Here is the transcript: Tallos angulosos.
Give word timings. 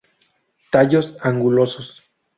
Tallos 0.71 1.15
angulosos. 1.21 1.89